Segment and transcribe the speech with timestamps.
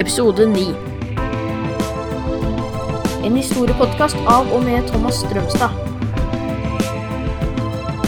[0.00, 0.74] Episode 9.
[3.24, 5.74] En historiepodkast av og med Thomas Strømstad.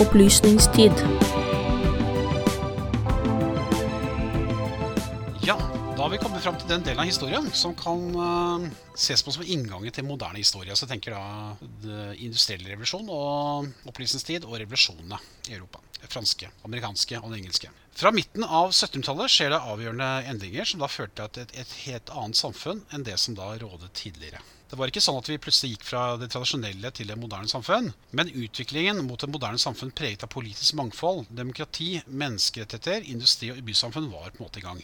[0.00, 1.02] Opplysningstid.
[6.40, 8.62] Kommet fram til den delen av historien som kan uh,
[8.96, 10.72] ses på som inngangen til moderne historie.
[10.72, 15.18] Så tenker da industriell revolusjon og opplysningstid og revolusjonene
[15.50, 15.82] i Europa.
[16.00, 17.68] Det franske, amerikanske og det engelske.
[17.92, 22.12] Fra midten av 1700-tallet skjer det avgjørende endringer som da førte til et, et helt
[22.22, 24.40] annet samfunn enn det som da rådet tidligere.
[24.70, 27.90] Det var ikke sånn at vi plutselig gikk fra det tradisjonelle til det moderne samfunn.
[28.16, 34.08] Men utviklingen mot et moderne samfunn preget av politisk mangfold, demokrati, menneskerettigheter, industri og bysamfunn
[34.14, 34.80] var på en måte i gang.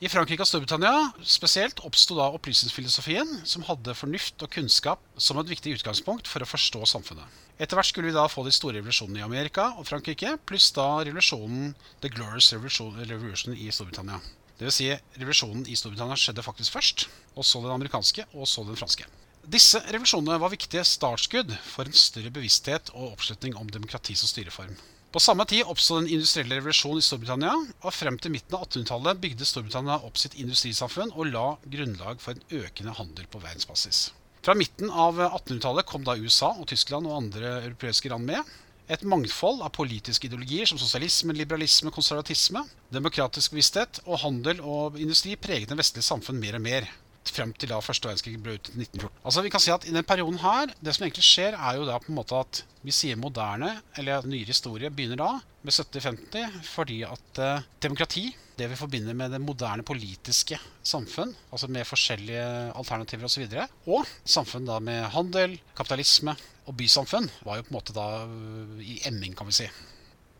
[0.00, 5.50] I Frankrike og Storbritannia spesielt oppsto da opplysningsfilosofien, som hadde fornuft og kunnskap som et
[5.50, 7.26] viktig utgangspunkt for å forstå samfunnet.
[7.60, 10.86] Etter hvert skulle vi da få de store revolusjonene i Amerika og Frankrike, pluss da
[11.04, 14.22] revolusjonen The Glorious Revolution, Revolution i Storbritannia.
[14.62, 14.86] Vil si,
[15.20, 17.04] revolusjonen i Storbritannia skjedde faktisk først,
[17.36, 19.04] og så den amerikanske, og så den franske.
[19.52, 24.72] Disse revolusjonene var viktige startskudd for en større bevissthet og oppslutning om demokrati som styreform.
[25.10, 27.50] På samme tid oppstod den industrielle revolusjonen i Storbritannia,
[27.82, 32.38] og frem til midten av 1800-tallet bygde Storbritannia opp sitt industrisamfunn og la grunnlag for
[32.38, 34.12] en økende handel på verdensbasis.
[34.46, 38.54] Fra midten av 1800-tallet kom da USA og Tyskland og andre europeiske land med.
[38.86, 42.62] Et mangfold av politiske ideologier som sosialisme, liberalisme, konservatisme,
[42.94, 46.86] demokratisk bevissthet og handel og industri preget det vestlige samfunn mer og mer
[47.28, 49.20] frem til da første verdenskrig ble ut i 1914.
[49.28, 51.86] Altså vi kan si at I den perioden her, det som egentlig skjer, er jo
[51.88, 55.30] da på en måte at vi sier moderne, eller nyere historie, begynner da
[55.66, 61.68] med 70-50, fordi at eh, demokrati, det vi forbinder med det moderne politiske samfunn, altså
[61.68, 67.60] med forskjellige alternativer osv., og, så og samfunn da med handel, kapitalisme og bysamfunn, var
[67.60, 69.70] jo på en måte da øh, i emming, kan vi si.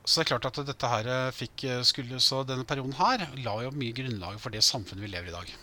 [0.06, 3.28] Så det er klart at dette her øh, fikk øh, skulle, Så denne perioden her
[3.44, 5.58] la jo mye grunnlag for det samfunnet vi lever i i dag.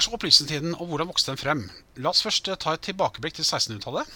[0.00, 1.62] Var så opplysningstiden, og hvordan vokste den frem?
[2.00, 4.08] La oss først ta et tilbakeblikk til 1600-tallet.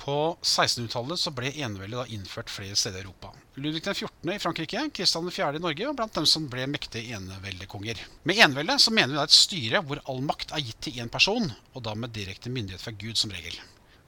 [0.00, 3.32] På 1600-tallet så ble eneveldet innført flere steder i Europa.
[3.56, 4.34] Ludvig 14.
[4.34, 5.56] i Frankrike, Kristian 4.
[5.56, 8.04] i Norge og blant dem som ble mektige eneveldekonger.
[8.28, 11.48] Med enevelde mener vi da et styre hvor all makt er gitt til én person,
[11.72, 13.56] og da med direkte myndighet fra Gud som regel.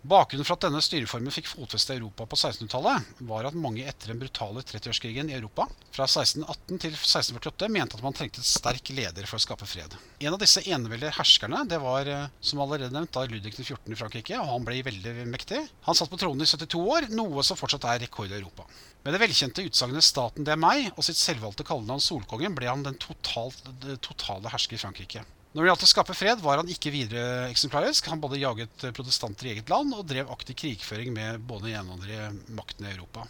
[0.03, 4.11] Bakgrunnen for at denne styreformen fikk fotfeste i Europa på 1600-tallet, var at mange etter
[4.11, 8.91] den brutale 30-årskrigen i Europa fra 1618 til 1648 mente at man trengte en sterk
[8.91, 9.95] leder for å skape fred.
[10.19, 13.93] En av disse eneveldige herskerne det var eh, som allerede nevnt, da Ludvig 14.
[13.95, 15.61] i Frankrike, og han ble veldig mektig.
[15.87, 18.67] Han satt på tronen i 72 år, noe som fortsatt er rekord i Europa.
[19.07, 22.83] Med det velkjente utsagnet 'Staten, det er meg' og sitt selvvalgte kallenavn Solkongen ble han
[22.83, 23.63] den totalt,
[24.03, 25.23] totale hersker i Frankrike.
[25.53, 28.07] Når det gjaldt å skape fred, var han ikke videre eksemplarisk.
[28.09, 32.31] Han både jaget protestanter i eget land og drev aktiv krigføring med både gjenvandrere ene
[32.33, 33.27] og andre makten i Europa.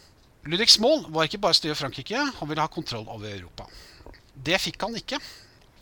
[0.47, 3.67] Ludvigs mål var ikke bare å styre Frankrike, han ville ha kontroll over Europa.
[4.33, 5.19] Det fikk han ikke,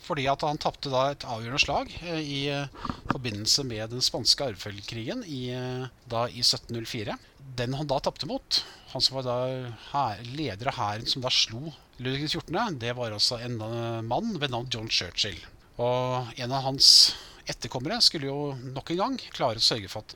[0.02, 5.44] fordi han tapte et avgjørende slag eh, i eh, forbindelse med den spanske arvefølgekrigen i,
[5.54, 5.86] eh,
[6.26, 7.16] i 1704.
[7.58, 9.38] Den han da tapte mot, han som var da
[9.92, 11.72] her, leder av hæren som da slo
[12.02, 13.60] Ludvig 14., det var altså en
[14.08, 15.38] mann ved navn John Churchill.
[15.82, 16.88] Og en av hans
[17.50, 20.14] etterkommere skulle jo nok en gang klare å sørge for at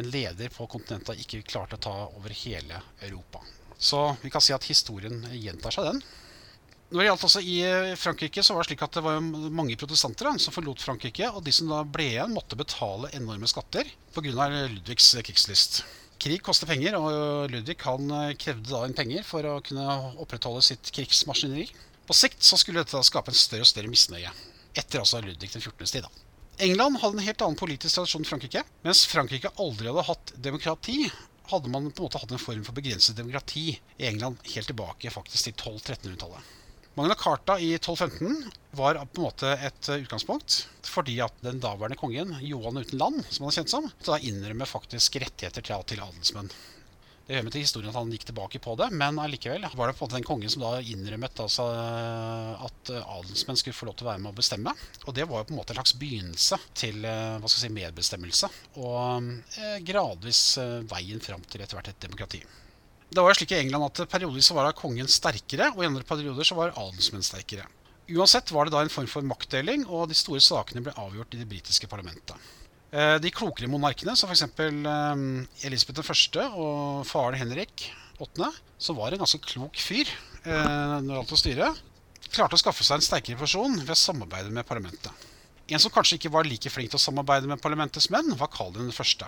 [0.00, 3.42] en leder på kontinentet ikke klarte å ta over hele Europa.
[3.76, 6.02] Så vi kan si at historien gjentar seg, den.
[6.92, 7.56] Når det gjaldt også I
[7.96, 11.28] Frankrike så var det slik at det var mange protestanter da, som forlot Frankrike.
[11.32, 14.48] Og de som da ble igjen, måtte betale enorme skatter pga.
[14.52, 15.82] Ludvigs krigslyst.
[16.22, 19.88] Krig koster penger, og Ludvig han krevde da inn penger for å kunne
[20.22, 21.66] opprettholde sitt krigsmaskineri.
[22.06, 24.30] På sikt så skulle dette skape en større og større misnøye
[24.74, 25.86] etter altså Ludvig den 14.
[25.86, 26.06] tid.
[26.06, 26.10] Da.
[26.62, 28.64] England hadde en helt annen politisk tradisjon enn Frankrike.
[28.86, 30.96] Mens Frankrike aldri hadde hatt demokrati,
[31.52, 35.12] hadde man på en måte hatt en form for begrenset demokrati i England helt tilbake
[35.12, 36.58] faktisk til 1200-1300-tallet.
[36.94, 42.34] Magna Carta i 1215 var på en måte et utgangspunkt fordi at den daværende kongen,
[42.44, 46.52] Johan uten land, som han er kjent som, da innrømmer faktisk rettigheter til adelsmenn.
[47.32, 49.94] Det hører med til historien at han gikk tilbake på det, men allikevel var det
[49.96, 51.64] på en måte den kongen som da innrømmet altså,
[52.60, 54.74] at adelsmenn skulle få lov til å være med å bestemme.
[55.06, 57.70] Og det var jo på en måte en slags begynnelse til eh, hva skal jeg
[57.70, 58.52] si, medbestemmelse.
[58.84, 59.32] Og
[59.62, 62.44] eh, gradvis eh, veien fram til etter hvert et demokrati.
[63.08, 66.04] Det var jo slik i England at periodevis var da kongen sterkere, og i andre
[66.04, 67.64] perioder så var adelsmenn sterkere.
[68.12, 71.40] Uansett var det da en form for maktdeling, og de store sakene ble avgjort i
[71.40, 72.36] det britiske parlamentet.
[72.92, 74.44] Eh, de klokere monarkene, som f.eks.
[74.44, 76.42] Eh, Elisabeth 1.
[76.52, 77.86] og faren Henrik
[78.20, 80.10] 8., som var en ganske klok fyr
[80.44, 81.68] eh, når det gjaldt å styre,
[82.32, 85.08] klarte å skaffe seg en sterkere person ved å samarbeide med parlamentet.
[85.72, 88.76] En som kanskje ikke var like flink til å samarbeide med parlamentets menn, var Karl
[88.76, 89.24] 1.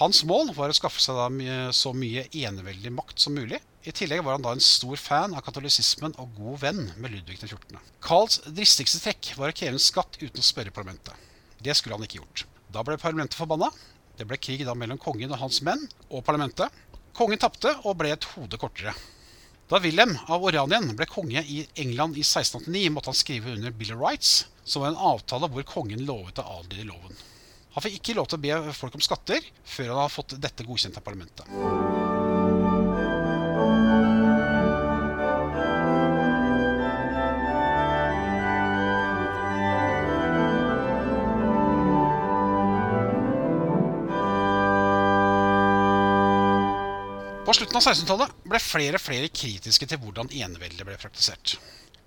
[0.00, 1.38] Hans mål var å skaffe seg
[1.78, 3.60] så mye eneveldig makt som mulig.
[3.86, 7.38] I tillegg var han da en stor fan av katolisismen og god venn med Ludvig
[7.38, 7.78] 14.
[8.02, 11.14] Karls dristigste trekk var å kreve en skatt uten å spørre parlamentet.
[11.62, 12.48] Det skulle han ikke gjort.
[12.72, 13.70] Da ble parlamentet forbanna.
[14.16, 16.72] Det ble krig da mellom kongen og hans menn og parlamentet.
[17.16, 18.94] Kongen tapte og ble et hode kortere.
[19.66, 23.96] Da Wilhelm av Oranien ble konge i England i 1689, måtte han skrive under Bill
[23.96, 27.18] of Rights, som var en avtale hvor kongen lovet å adlyde loven.
[27.74, 30.64] Han fikk ikke lov til å be folk om skatter før han hadde fått dette
[30.64, 31.85] godkjent av parlamentet.
[47.46, 51.52] På slutten av 1600-tallet ble flere og flere kritiske til hvordan eneveldet ble praktisert.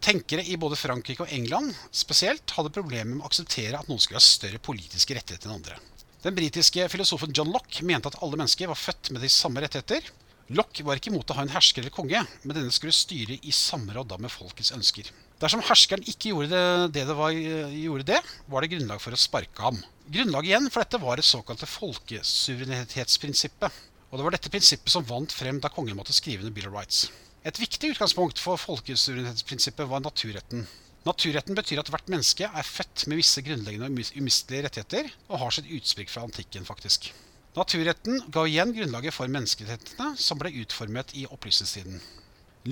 [0.04, 4.20] Tenkere i både Frankrike og England spesielt hadde problemer med å akseptere at noen skulle
[4.20, 5.78] ha større politiske rettigheter enn andre.
[6.26, 10.12] Den britiske filosofen John Locke mente at alle mennesker var født med de samme rettigheter.
[10.60, 13.52] Locke var ikke imot å ha en hersker eller konge, men denne skulle styre i
[13.56, 15.08] samråd med folkets ønsker.
[15.40, 16.66] Dersom herskeren ikke gjorde det,
[16.98, 18.20] det, det var, gjorde det,
[18.52, 19.80] var det grunnlag for å sparke ham.
[20.12, 23.72] Grunnlaget igjen for dette var det såkalte folkesuverenitetsprinsippet.
[24.10, 26.76] Og det var dette prinsippet som vant frem da kongen måtte skrive under Bill of
[26.76, 27.08] Rights.
[27.46, 30.66] Et viktig utgangspunkt for folkesuverenitetsprinsippet var naturretten.
[31.08, 35.56] Naturretten betyr at hvert menneske er født med visse grunnleggende og umistelige rettigheter, og har
[35.56, 37.12] sitt utspring fra antikken, faktisk.
[37.56, 42.02] Naturretten ga igjen grunnlaget for menneskerettighetene, som ble utformet i opplysningstiden.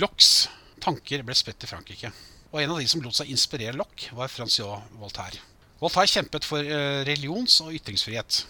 [0.01, 0.49] Locks
[0.83, 2.11] tanker ble spredt til Frankrike,
[2.51, 5.39] og en av de som lot seg inspirere Locke, var Francois Voltaire.
[5.79, 8.43] Voltaire kjempet for eh, religions- og ytringsfrihet.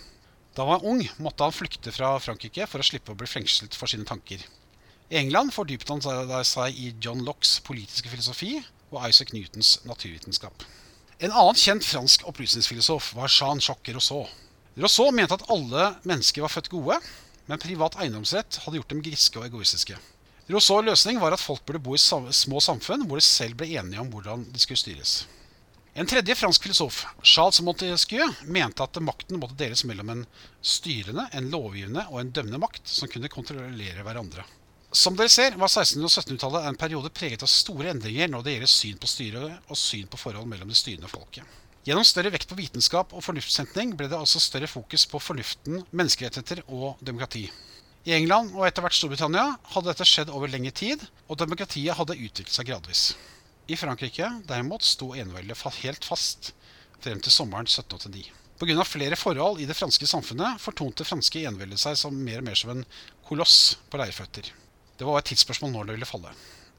[0.58, 3.76] Da han var ung, måtte han flykte fra Frankrike for å slippe å bli fengslet
[3.78, 4.42] for sine tanker.
[5.14, 8.56] I England fordypet han seg- i John Lockes politiske filosofi
[8.90, 10.66] og Isaac Newtons naturvitenskap.
[11.22, 14.26] En annen kjent fransk opplysningsfilosof var Jean-Jacques Rousseau.
[14.78, 16.98] Rousseau mente at alle mennesker var født gode,
[17.46, 19.96] men privat eiendomsrett hadde gjort dem griske og egoistiske.
[20.50, 24.02] Rousseaus løsning var at folk burde bo i små samfunn hvor de selv ble enige
[24.02, 25.28] om hvordan de skulle styres.
[25.98, 30.20] En tredje fransk filosof, Charles Montesquieu, mente at makten måtte deles mellom en
[30.62, 34.44] styrende, en lovgivende og en dømmende makt som kunne kontrollere hverandre.
[34.94, 38.54] Som dere ser, var 1600- og 1700-tallet en periode preget av store endringer når det
[38.54, 41.56] gjelder syn på styret og syn på forhold mellom det styrende folket.
[41.88, 46.62] Gjennom større vekt på vitenskap og fornuftshentning ble det altså større fokus på fornuften, menneskerettigheter
[46.68, 47.48] og demokrati.
[48.06, 52.20] I England og etter hvert Storbritannia hadde dette skjedd over lengre tid, og demokratiet hadde
[52.22, 53.08] utviklet seg gradvis.
[53.68, 56.54] I Frankrike derimot sto eneveldet helt fast
[57.04, 58.30] frem til sommeren 1789.
[58.58, 58.84] Pga.
[58.88, 62.72] flere forhold i det franske samfunnet fortonte franske eneveldet seg som mer og mer som
[62.74, 62.86] en
[63.28, 64.54] koloss på leirføtter.
[64.98, 66.32] Det var et tidsspørsmål når det ville falle.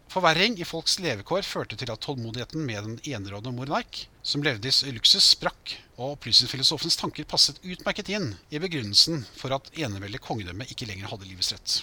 [0.08, 4.96] Forverring i folks levekår førte til at tålmodigheten med den enerådende monark, som levde i
[4.96, 10.88] luksus, sprakk, og opplysningsfilosofens tanker passet utmerket inn i begrunnelsen for at eneveldet kongedømme ikke
[10.88, 11.82] lenger hadde livets rett.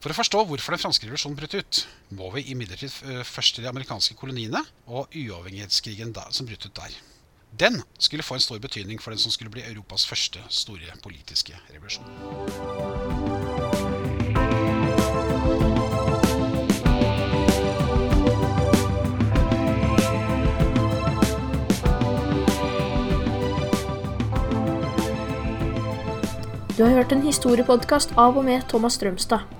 [0.00, 1.78] For å forstå hvorfor den franske revolusjonen brøt ut,
[2.16, 6.72] må vi imidlertid eh, først til de amerikanske koloniene og uavhengighetskrigen da, som brøt ut
[6.78, 6.94] der.
[7.60, 11.52] Den skulle få en stor betydning for den som skulle bli Europas første store politiske
[11.68, 12.08] revolusjon.
[26.72, 29.59] Du har hørt en historiepodkast av og med Thomas Strømstad.